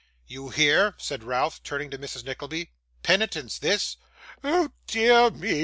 'You 0.25 0.49
hear?' 0.49 0.95
said 0.97 1.21
Ralph, 1.23 1.61
turning 1.61 1.91
to 1.91 1.97
Mrs. 1.99 2.23
Nickleby. 2.25 2.71
'Penitence, 3.03 3.59
this!' 3.59 3.97
'Oh 4.43 4.71
dear 4.87 5.29
me! 5.29 5.59